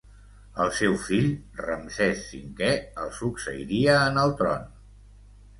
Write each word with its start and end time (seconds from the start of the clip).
El 0.63 0.71
seu 0.77 0.95
fill, 1.01 1.27
Ramsès 1.59 2.23
V, 2.63 2.71
el 3.05 3.15
succeiria 3.21 4.03
en 4.09 4.19
el 4.23 4.35
tron. 4.41 4.69